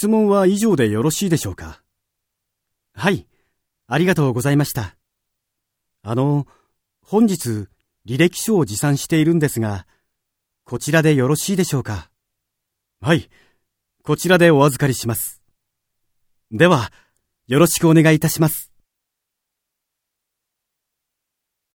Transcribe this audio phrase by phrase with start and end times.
[0.00, 1.82] 質問は以上でよろしいでしょうか？
[2.94, 3.26] はい、
[3.86, 4.96] ありがとうございました。
[6.02, 6.46] あの、
[7.02, 7.68] 本日、
[8.06, 9.86] 履歴書を持参しているんですが、
[10.64, 12.10] こちらでよろしいでしょうか？
[13.02, 13.28] はい、
[14.02, 15.42] こちらでお預かりします。
[16.50, 16.90] では、
[17.46, 18.69] よろしくお願いいたします。